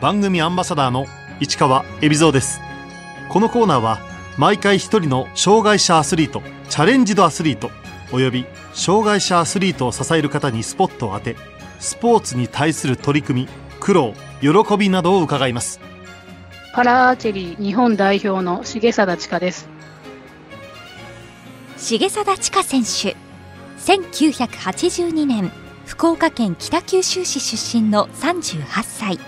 [0.00, 1.06] 番組アンバサダーの
[1.40, 2.60] 市川恵比蔵です。
[3.28, 3.98] このコーナーは
[4.36, 7.72] 毎回一人の障害者アスリートチャレンジドアスリート
[8.12, 11.34] および障害者アスリートを支える方にスポットを当て
[11.80, 13.48] スポーツに対する取り組み
[13.80, 15.80] 苦労喜びなどを伺います。
[16.72, 19.68] パラアーチェリー日本代表の重貞千佳です。
[21.76, 23.16] 重貞千佳選手
[23.80, 25.50] 1982年
[25.86, 29.18] 福岡県北九州市出身の38歳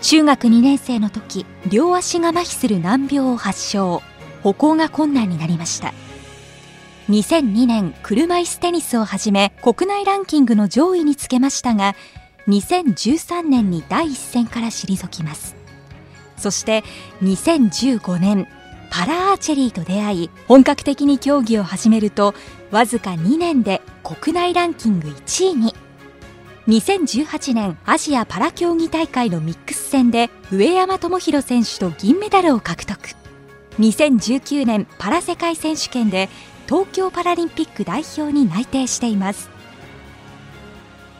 [0.00, 4.02] 中学2年生の時両足が麻痺する難病を発症。
[4.42, 5.92] 歩行が困難になりました。
[7.08, 11.96] 2002年車椅子テニスを始め国内ランキングの上位につけましたが
[12.46, 15.56] 2013年に第一線から退きます。
[16.36, 16.84] そして
[17.22, 18.46] 2015年
[18.90, 22.34] パラアーチェリーと出会い本格的に競技を始めると
[22.70, 25.74] わずか2年で国内ランキング1位に。
[26.68, 32.98] 2018年アジアパラ競技大会のミックス戦で上山友弘選手と銀メダルを獲得。
[33.78, 36.28] 2019年パラ世界選手権で
[36.66, 39.48] 東京パラリンピック代表に内定しています。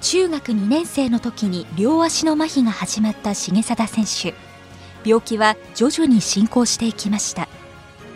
[0.02, 4.36] 中学2年生の時に両足の麻痺が始まった重貞選手。
[5.08, 7.48] 病気は徐々に進行していきました。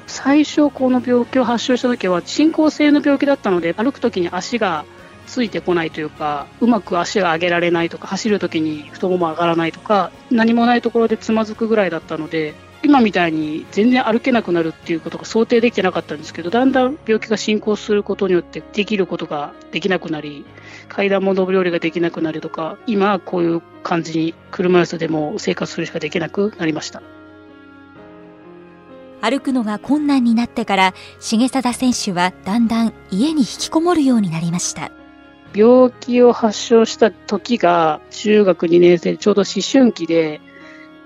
[0.07, 4.85] 最初この病気を発症した時は進行性の病気だったので歩く時に足が
[5.27, 20.45] ついてこないというかうまく足が上げられないとか走る時に太もも上がらないとか何もないところでつまずくぐらいだったので今みたいに全然歩けなくなるっていうことが想定できてなかったんですけどだんだん病気が進行することによってできることができなくなり
[20.89, 27.03] 階段も上り下りができなくなるとか今はこういう感じに車椅子でも生活するしかできなくなりました。
[29.23, 34.91] 歩くのが困難になってから重貞選手はだんだん家に引きこもるようになりました。
[35.55, 40.41] 病気を発症した時が中学2年生ちょうど思春期で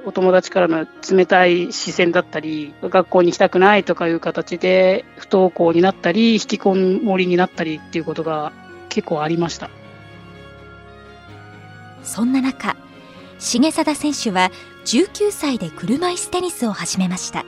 [0.05, 8.53] お友達からの冷たい視線だったり学校に行きたくないとかいう形で不登校になったり引きこもりになったりっていうことが
[8.89, 9.69] 結構ありました。
[12.05, 12.77] そんな中
[13.41, 14.53] 重貞選手は
[14.85, 17.45] 19歳で車椅子テニスを始めました。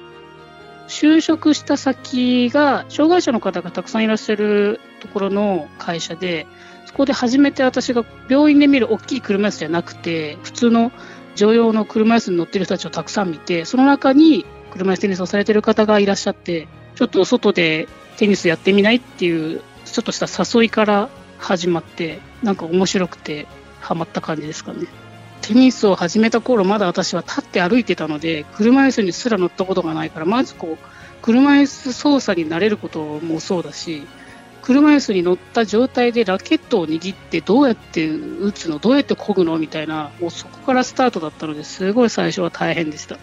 [0.89, 6.47] 就職した先が障害者の方がたくさんいらっしゃるところの会社で
[6.89, 10.91] そこで初めて私が病院で見る大きい車椅子じゃなくて普通の
[11.35, 23.47] 乗用の車椅子に乗ってる人たちをたくさん見てその中に車椅子テニスをされてる方がいらっしゃってちょっと外でテニスやってみないっていうちょっとした誘いから始まってなんか面白くて
[23.81, 24.87] ハマった感じですかね。
[25.43, 30.87] テニスを始めた頃まだ私は立って歩いてたので車椅子にすら乗ったことがないからまずこう
[31.21, 34.07] 車椅子操作になれることもそうだし
[34.69, 43.19] 車椅子に乗った状態でラケットを握ってどうやって打つのどうやって漕ぐのみたいなもうそこからスタートだったのですごい最初は大変でした。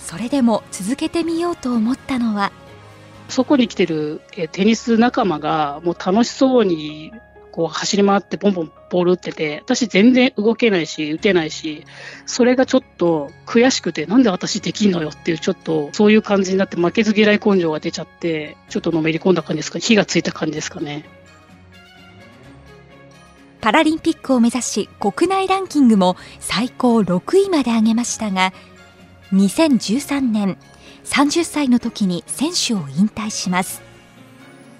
[0.00, 2.50] それでも続けてみようと思ったのは？
[3.28, 7.12] そこに来てるテニス仲間がもう楽しそうに
[7.54, 11.84] こう走り回ってポンポンボール打ってて、私全然動けないし、打てないし、
[12.26, 21.04] それがちょっと悔しくて、なんで私できんのよっていう、ちょっとそういう感じになって負けず嫌い根性が出ちゃって、ちょっとのめり込んだ感じですか、火がついた感じですかね。
[23.60, 28.52] パラリンピックを目指し、国内ランキングも最高6位まで上げましたが、
[29.32, 30.58] 2013年、
[31.04, 33.80] 30歳の時に選手を引退します。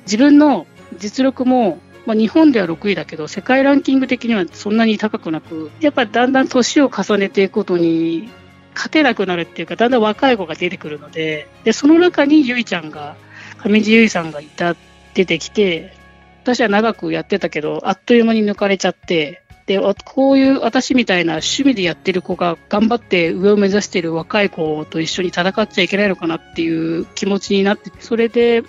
[0.07, 0.67] 自分の
[0.99, 8.29] 実力もまあ、日本では6位だけど、世界ランキング的にはそんなに高くなく、やっぱだんだん年を重ねていくことに、
[8.75, 13.17] 勝てなくなるっていうか、だんだん若い子が出てくるので、でその中にゆいちゃんが、
[13.65, 14.77] 上地結衣さんがいた、
[15.15, 15.95] 出てきて、
[16.43, 28.67] 私は長くやってたけど、あっという間に抜かれちゃって、で、こういう私みたいな趣味でやってる子が頑張って上を目指してる若い子と一緒に戦っちゃいけないのかなっていう気持ちになって、それでも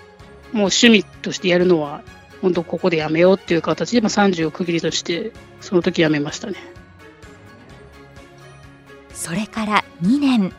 [0.54, 2.02] 趣味としてやるのは
[2.42, 6.56] 本当ここでやめようっていう形で、まあ、30を区切りとしてその時やめましたね。
[9.14, 10.52] それから2年。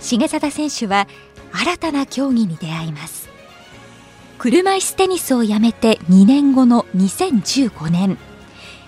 [0.00, 1.08] 重貞選手は
[1.52, 3.28] 新たな競技に出会います。
[4.38, 8.18] 車椅子テニスをやめて2年後の2015年。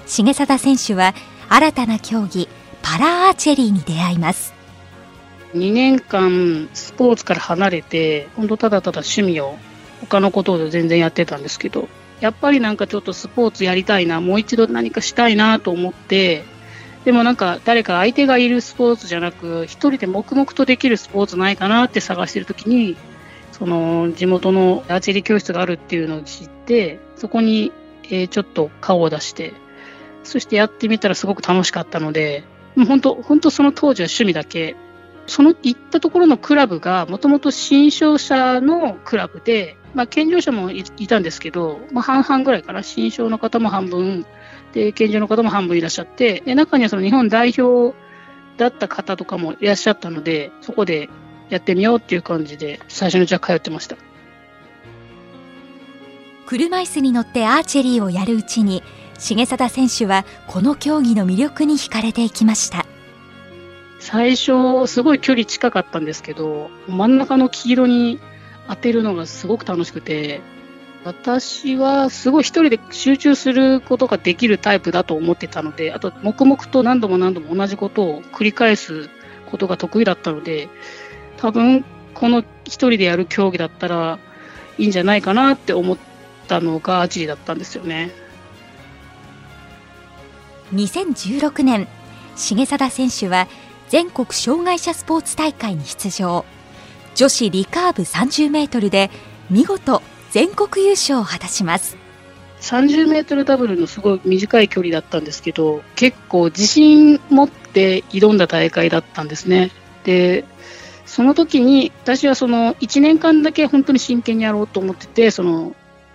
[0.07, 1.15] 重貞選手は
[1.49, 2.49] 新たな競技
[2.83, 4.55] パラアーチェリーに出会います。
[5.55, 9.57] 2年間スポーツから離れて本当ただただ趣味を
[10.01, 11.89] 他のことで全然やってたんですけど、
[12.21, 16.45] やっぱりなんかちょっとスポーツやりたいな、もう一度何かしたいなと思って、
[17.05, 22.97] でもなんか誰か相手がいるスポーツじゃなく、一人で黙々とできるスポーツないかなって探してるときに、
[23.53, 27.73] その地元のアーチェリー教室があるっていうのを知って、そこに、
[28.13, 29.53] えちょっと顔を出して、
[30.25, 32.45] そしてやってみたらすごく楽しかったので、
[32.75, 34.77] もう本当、本当その当時は趣味だけ。
[35.27, 44.25] その行ったところのクラブが、もともと新商者のクラブで、まあ、健常者もいたんですけど、まあ、半々ぐらいかな、新商の方も半分、
[44.73, 47.97] で、健常の方も半分いらっしゃって、で中にはその日本代表
[48.57, 51.09] だった方とかもいらっしゃったので、そこで
[51.49, 53.97] やってみようっていう感じで、最初のうちは通ってました。
[56.47, 58.83] 車椅子に乗ってアーチェリーをやるうちに、
[59.19, 62.87] 重貞選手はこの競技の魅力に惹かれていきました。
[63.99, 68.19] 最初、すごい距離近かったんですけど、真ん中の黄色に
[68.71, 70.41] 当てるのがすごく楽しくて、
[71.05, 79.11] 私はすごい一人で集中することができるタイプだと思ってたので、あと黙々と何度も何度も同じことを繰り返す
[79.51, 80.69] ことが得意だったので、
[81.37, 81.85] 多分
[82.15, 84.19] この一人でやる競技だったら
[84.79, 85.99] いいんじゃないかなって思っ
[86.47, 88.13] たのがアーチリだったんですよね。
[90.75, 91.89] 2016年、
[92.37, 93.49] 重貞選手は
[93.89, 96.45] 全国障害者スポーツ大会に出場。
[97.15, 99.11] 女子リカーブ30メートルで
[99.51, 101.97] 見事全国優勝を果たします。
[102.61, 109.71] 30メートルダブルのすごい短い距離だったんですけど結構自信持って挑んだ大会だったんですね。
[110.05, 110.45] で
[111.07, 115.75] その時に私はその1年間だけ本当に真剣にやろうと思っててその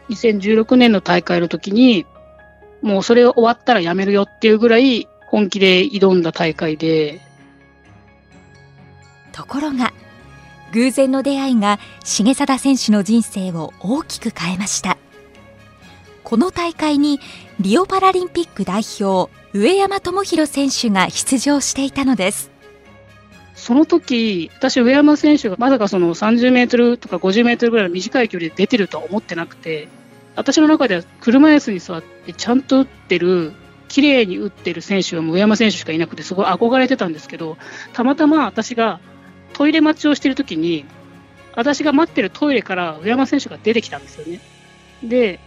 [0.10, 2.06] 2016年の大会の時に
[2.82, 7.22] もうそれ終わったらやめるよっていうぐらい本気で挑んだ大会で。
[9.32, 9.92] ところが
[10.76, 14.98] 偶然の出会いが重貞選手の人生を大きく変えました。
[16.26, 17.22] この大会に
[17.62, 22.52] リオパラリンピック代表上山智弘選手が出場していたのです。
[23.54, 29.88] その時私、上山選手がまさかその30メートルとか50メートルぐらいの短い距離で出てるとは思ってなくて、
[30.36, 33.54] 私の中では車椅子に座ってちゃんと打ってる、
[33.88, 37.56] 綺麗に打ってる選手は上山選手しかいなくて、すごい憧れてたんですけど、
[37.94, 39.00] たまたま私が
[39.56, 40.84] トイレ待ちをしてるときに、
[41.56, 44.42] 私が待ってるトイレから上山選手が出てきたんですよね。
[45.02, 45.40] で、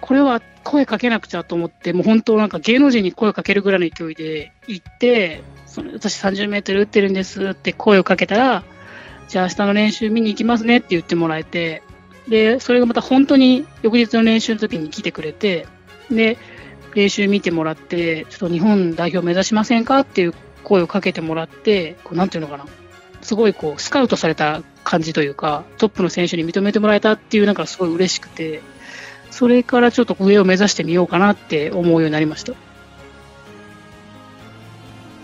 [0.00, 8.64] これは声かけなくちゃと思って、もう本当なんか芸能人に声かけるぐらいの勢いで行って、その私30メートル打ってるんですって声をかけたら、
[9.28, 11.82] じゃあ明日の練習見に行きますねって言ってもらえて、
[12.28, 15.66] で、それがまた本当に翌日の練習の時に来てくれて、
[16.10, 16.38] で、
[16.94, 22.64] 練習見てもらって、ちょっと日本代表目指しませんかっていう声をかけてもらって、こうなんていうのかな、
[23.24, 28.60] すごいこう、スカウトされた感じというか、トップの選手に認めてもらえたっていうなんかすごい嬉しくて、
[29.30, 32.52] それからちょっと上を目指してみようかなって思うようになりました。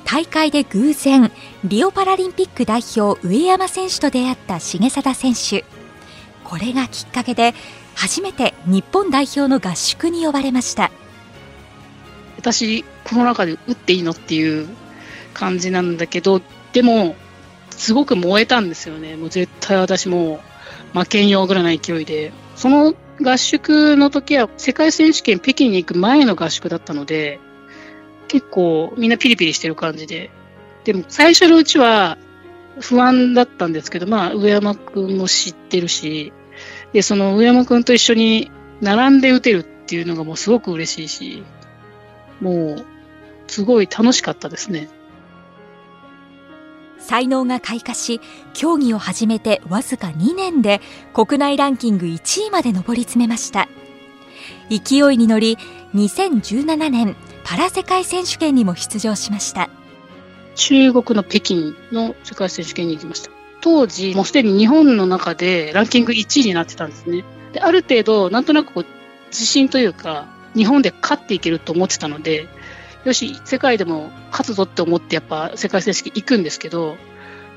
[0.07, 1.31] 大会で偶然、
[1.63, 5.65] リオパラリンピック代表上山選手と出会った重貞選手。
[6.43, 7.55] これがきっかけで、
[7.95, 10.91] 初めて日本代表の合宿に呼ばれました。
[12.39, 14.69] 私、この中で打っていいのっていう
[15.35, 16.41] 感じなんだけど、
[16.73, 17.15] でも、
[17.81, 19.17] すごく燃えたんですよね。
[19.17, 20.41] もう絶対私も
[20.93, 22.31] 負けんよぐらいの勢いで。
[22.55, 27.41] その合宿の時は世界選手権北京に行く前の合宿だったので、
[28.29, 30.31] 結構みんなピリピリしてる感じで。
[30.85, 32.19] でも最初のうちは
[32.81, 36.35] 不安だったんですけど、まあ上山くんも知ってるし、
[36.93, 38.51] で、その上山くんと一緒に
[38.83, 41.45] 並んで打てるっていうのがもうすごく嬉しいし、
[42.43, 42.85] もう
[43.47, 44.91] すごい楽しかったですね。
[47.01, 48.21] 才能が開花し
[48.53, 50.81] 競技を始めてわずか2年で
[51.13, 53.69] 国内ランキング1位まで上り詰めました。
[54.69, 55.59] 勢いに乗り
[55.95, 59.71] 2017年パラ世界選手権にも出場しました。
[60.55, 63.31] 中国の北京の世界選手権に行きました。
[63.61, 67.25] 当時もうすでに日本の中でランキング1位になってたんですね。
[67.53, 68.87] である程度なんとなくこう
[69.29, 72.49] 自信というか日本で勝っていけると思ってたので
[73.05, 76.97] よし、世界でも勝つぞって思ってやっぱ世界選手権行くんですけど、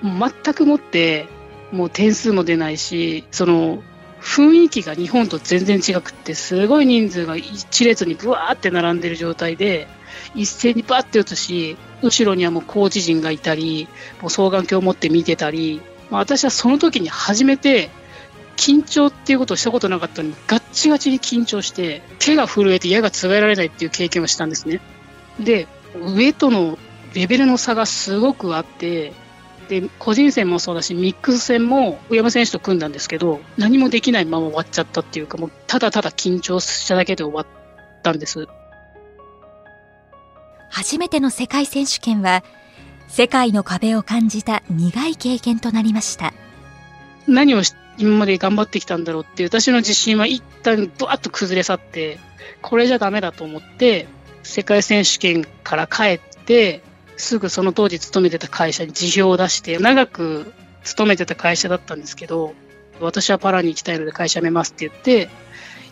[0.01, 1.27] 全くもって、
[1.71, 3.83] もう点数も出ないし、その
[4.21, 9.87] 雰囲気が日本と全然違くって、すごい人数が一列にブワーって並んでる状態で、
[10.33, 13.87] 一斉にバーって打つし、後ろにはもうコーチ陣がいたり、
[14.21, 17.89] もう双眼鏡を持って見てたり、まあ、私はその時に初めて
[18.55, 24.79] 緊張っていうことをしたことなかったのに、ガッチガチに緊張して、手が震えて矢がつがえられないっていう経験をしたんですね。
[25.39, 26.77] で、上との
[27.13, 29.13] レベルの差がすごくあって、
[29.69, 38.47] で、個人戦もそうだし、ミックス戦も上山選手と組んだんですけど、何もできないまま終わっちゃったっていうか、もうただただ緊張しただけで終わったんです。
[40.69, 42.43] 初めての世界選手権は、
[43.07, 46.33] 世界の壁を感じた苦い経験となりました。
[47.27, 47.61] 何を
[47.97, 52.19] 今まで頑張ってきたんだろうっていう、私の自信は一旦ブワッと崩れ去って、
[52.61, 54.07] これじゃダメだと思って、
[54.43, 56.81] 世界選手権から帰って、
[57.17, 62.53] すぐその当時勤めてた会社に辞表を出して、長く勤めてた会社だったんですけど、
[62.99, 65.29] 私はパラに行きたいので会社辞めますって言って、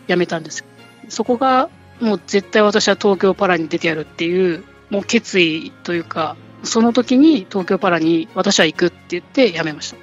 [0.08, 0.64] 辞めたんです。
[1.08, 1.68] そこが、
[2.00, 9.96] もう絶対私は東京パラに出てやるっていう、もう決意というか、その時に東京パラに私は行くって言って辞めました。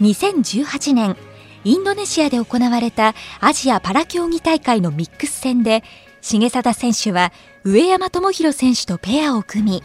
[0.00, 1.16] 2018年、
[1.64, 5.82] インドネシアで行われたアジアパラ競技大会のミックス戦で、
[6.26, 7.32] 重貞選手は
[7.64, 9.82] 上山友弘選手とペアを組み、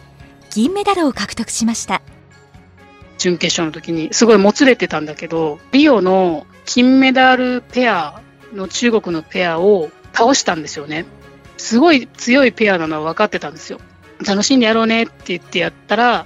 [0.51, 2.01] 銀メダルを獲得しました。
[3.17, 8.21] 準決勝の時にすごいもつれてたんだけど、リオの金メダルペア
[8.53, 11.05] の中国のペアを倒したんですよね。
[11.57, 13.81] すごい強いペアなのは分かってたんですよ。
[14.25, 16.25] 楽しんでやろうねって言ってやったら、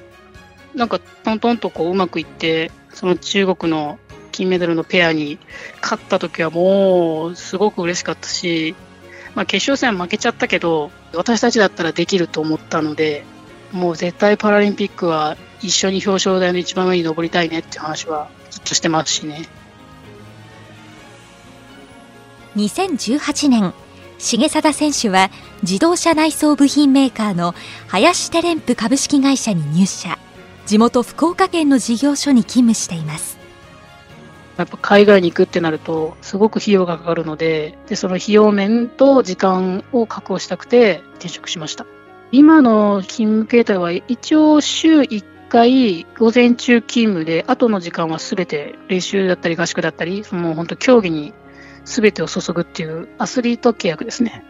[0.75, 3.98] なんかトントンとこううまくいって、その中国の
[4.32, 5.39] 金メダルのペアに
[5.82, 8.75] 勝った時はもうすごく嬉しかったし、
[9.35, 13.23] まあ、決勝戦は負けちゃったけど、私たちだったらできると思ったので、
[13.71, 19.47] もう絶対パラリンピックは一緒に表彰台の一番上に登りたいねって話はずっとしてますしね。
[22.55, 23.73] 2018年、
[24.19, 25.31] 重貞選手は
[25.63, 27.55] 自動車内装部品メーカーの
[27.87, 30.19] 林テレンプ株式会社に入社。
[30.65, 33.42] 地元福岡県の事業所に勤務しています。
[34.57, 41.86] やっぱ海外に行くってなると、すごく費用がかかるので、で、その費用面と時間を確保したくて転職しました。
[42.31, 51.33] 今の勤務形態は一応週1回午前中勤務で、後の時間はすべて練習だったり合宿だったり、その本当競技に
[51.86, 54.43] すべてを注ぐっていうアスリート契約ですね。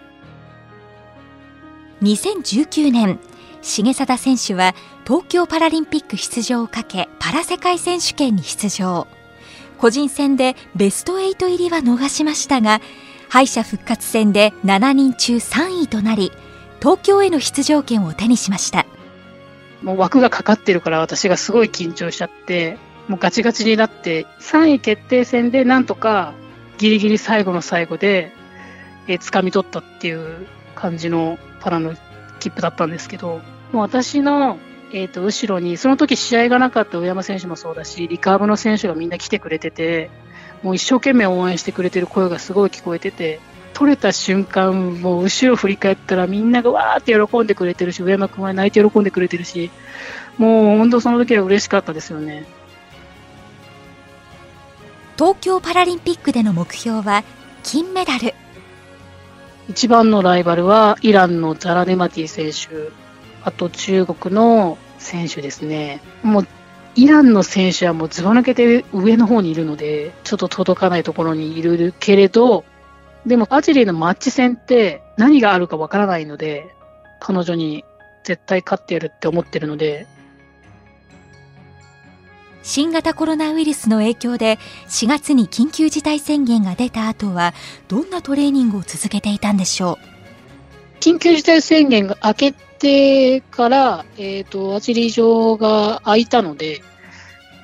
[2.01, 3.19] 2019年、
[3.62, 9.07] 重貞選手は東京パラリンピック出場をかけパラ世界選手権に出場。
[9.83, 12.79] 個人戦でベスト8入りは逃しましたが
[13.27, 16.31] 敗者復活戦で7人中3位となり
[16.79, 18.85] 東京への出場権を手にしました。
[19.81, 22.77] もう枠がかかってるから私がすごい緊張しちゃって
[23.09, 26.33] もうガチガチになって3位決定戦でなんとか
[26.77, 28.31] ギリギリ最後の最後で、
[29.09, 31.93] えー、掴み取ったっていう感じのパラの
[32.39, 33.41] 切符だったんですけど
[33.73, 34.57] もう私の
[34.93, 40.12] えっ、ー、と、後ろに、その時試合がなかった上山選手もそうだし、リカーブの選手がみんな来てくれてて、
[40.62, 43.39] もう一生懸命応援してくれてる声がすごい聞こえてて、
[43.73, 49.71] 取れた瞬間、もう後ろ振り返ったらみんながわーって喜んでくれてるし、上山君は泣いて喜んでくれてるし、
[50.38, 52.45] もう本当その時は嬉しかったですよね。
[55.17, 57.23] 東京パラリンピックでの目標は
[57.63, 58.35] 金メダル。
[59.69, 62.91] 一番のライバルはイランのザラネマティ選手、
[63.43, 66.01] あと中国の選手ですね。
[66.24, 66.48] もう
[66.95, 72.65] イランの選手はもうずば抜けて上の方にいるので、ちょっと届かないところにいるけれど、
[73.25, 76.74] でもアーチェリーのマッチ戦って何があるかわからないので、
[77.19, 77.86] 彼女に
[78.24, 80.07] 絶対勝ってやるって思ってるので。
[82.65, 84.57] 新型コロナウイルスの影響で
[84.88, 87.53] 4月に緊急事態宣言が出た後は
[87.89, 90.12] どんなトレーニングを続けていたんでしょう？
[91.03, 96.81] 緊急事態宣言が明けてから、えっ、ー、と、アーチェリー場が空いたので、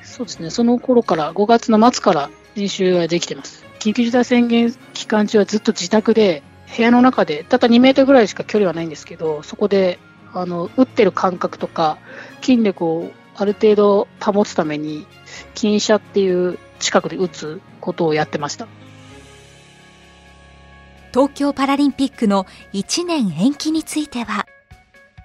[0.04, 3.64] そうですね、その頃から、5月の末から練習はできてます。
[3.80, 6.44] 緊急事態宣言期間中はずっと自宅で、
[6.76, 10.00] 部屋の中で、たった2メートルぐらいしか距離はないんですけど、そこで、
[10.34, 11.98] あの、打ってる感覚とか、
[12.42, 15.08] 筋力をある程度保つために、
[15.56, 18.68] 筋車っていう近くで打つことをやってました。
[21.14, 24.46] 東京パラリンピックの1年延期については。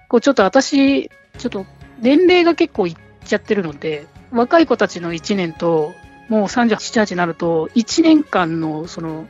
[0.07, 1.65] こうちょっと私、ちょっと
[1.99, 5.93] 年齢が結構いっちゃってるので、若い子たちの1年と、
[6.29, 9.27] もう38、8になると、1年間の、その、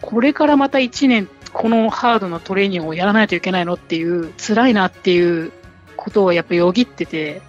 [0.00, 5.52] これからまた1年、このハードなトレーニングをやらないといけないのっていう、辛いなっていう
[5.96, 7.42] ことをやっぱよぎってて、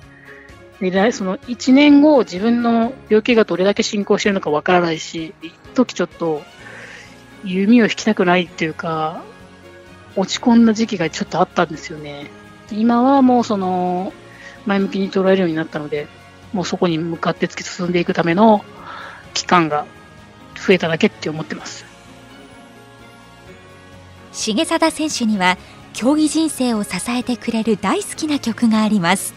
[0.81, 6.41] でその1年後、自分の病気がどれだけ進行してるのかわからないし、一時ちょっと
[7.43, 9.21] 弓を引きたくないっていうか、
[10.15, 12.29] 落ち込んだ時期がちょっとあったんですよね。
[12.71, 14.13] 今はもうその、
[14.65, 16.07] 前向きに捉えるようになったので、
[16.53, 18.63] もうそこに向かって突き進んでいくための
[19.33, 19.85] 期間が
[20.55, 21.85] 増えただけって思ってます。
[24.33, 25.57] 重定選手には
[25.93, 29.33] 競技人生を支えてくれる大好きな曲があります。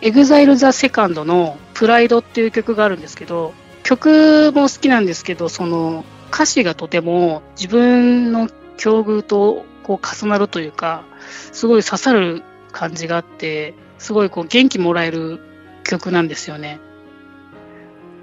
[0.00, 11.04] EXILE THE SECOND のプライドっていう曲があるんですけど、曲も好きなんですけど、その歌詞がとても自分の境遇とこう重なるというか、
[11.52, 12.42] すごい刺さる
[12.72, 15.40] 感じがあって、すごいこう元気もらえる
[15.84, 16.78] 曲なんですよね。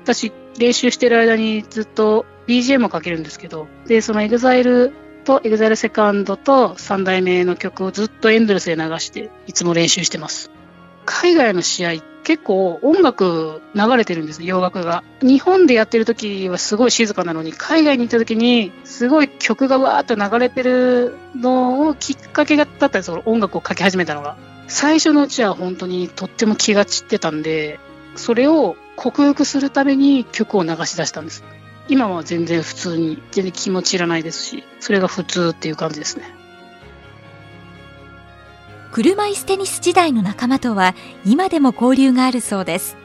[0.03, 4.93] 私、練習してる間にずっと BGM をかけるんですけど、で、その EXILE
[5.23, 10.51] と EXILE セカンドと3代目の曲をずっとエンドレスで流していつも練習してます。
[11.05, 11.93] 海外の試合
[12.25, 15.03] 結構音楽流れてるんです洋楽が。
[15.21, 24.37] 日本でやってる時はすごい静かなのに、海外に行った時にすごい曲がわーっと流れてるのをきっかけだったんですよ、音楽を書き始めたのが。
[24.67, 27.79] 最初のうちは本当にとっても気が散ってたんで、
[28.15, 31.43] それを克服するために曲を流し出したんです。
[31.87, 36.23] 今は全然普通に、全然気持ちいらないですし、それが普通っていう感じですね。
[38.95, 42.95] 車椅子テニス時代の仲間とは今でも交流があるそうです。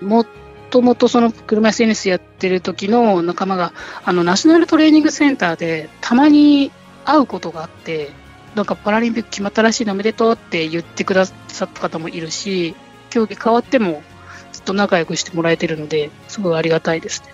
[0.00, 0.26] も
[0.70, 3.72] ともとその車椅子テニスやってる時の仲間が、
[4.04, 6.72] あの、ナショナルトレーニングセンターでたまに
[7.04, 8.10] 会うことがあって、
[8.56, 12.74] なんかパラリンピック決まったらしいのおめでとうって言ってくださった方もいるし、
[13.08, 14.02] 競技変わっても
[14.52, 17.28] ずっと仲良くしてもらえてるので、すごいありがたいですね。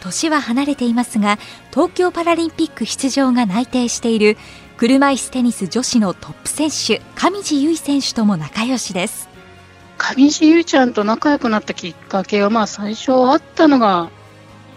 [0.00, 1.38] 年は離れていますが
[1.70, 4.38] 東京パラリンピック出場が内定している
[4.78, 9.28] 車椅子テニス女子のトップ選手上地結衣選手とも仲良しです。
[9.98, 14.08] 上地結衣ちゃんと仲良くなったきっかけはまあ最初あったのが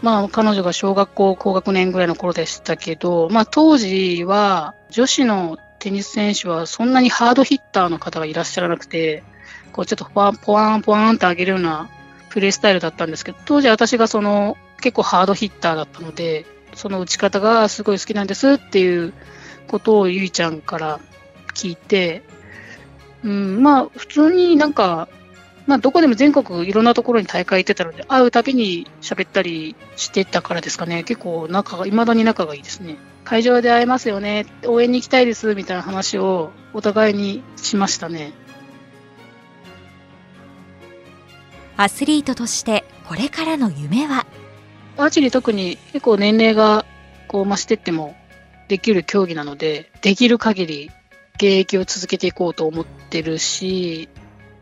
[0.01, 9.24] まあ彼女が小学校高学年ぐらいの頃でしたけどまあ当時は女子のテニス選手はそんなにハードヒッターの方がいらっしゃらなくて
[9.72, 11.91] こうちょっとポワンポワンポワンって上げるような
[12.31, 19.13] プレースタイルだったんですけど当時私がその結構ハードヒッターだったので、その打ち方がすごい好きなんですっていう
[19.72, 21.00] ことをゆいちゃんから
[21.56, 22.22] 聞いて、
[23.24, 25.08] うん、まあ普通になんか、
[25.66, 31.04] まあどこでも全国いろんなところに大会行ってたので、会うたびに喋ったりしてたからですかね。
[31.04, 32.98] 結構仲が、未だに仲がいいですね。
[33.24, 34.46] 会場で会えますよね。
[34.66, 38.34] 応援に行きたいですみたいな話をお互いにしましたね。
[41.78, 44.25] アスリートとしてこれからの夢は？
[44.98, 46.86] アーチェリー特に結構年齢が
[47.28, 48.16] こう増してっても
[48.72, 50.92] できる競技なので、できる限り
[51.36, 54.08] 現役を続けていこうと思ってるし、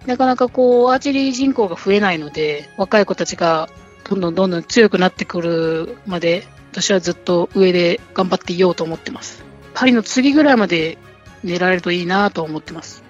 [0.07, 3.69] なかなかこう、アーチェリー人口が増えないので、若い子たちが
[4.09, 9.43] どんどんどんどん強くなってくるまで、私はずっと上で頑張っていようと思ってます。
[9.75, 10.97] パリの次ぐらいまで
[11.45, 13.03] 狙られるといいなと思ってます。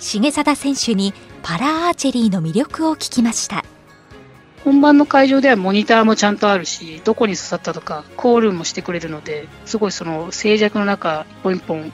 [0.00, 3.64] 重貞選手にパラアーチェリーの魅力を聞きました。
[4.70, 11.92] 本番の会場ではモニターもちゃんとあるし、どこに刺さったとか、コールもしてくれるので、すごいその静寂の中、一本一本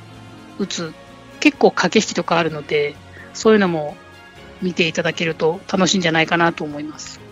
[0.59, 0.93] 打つ、
[1.41, 2.95] 結構駆け引きとかあるので、
[3.33, 3.97] そういうのも
[4.61, 7.26] 見ていただけると楽しいんじゃないかなと思います。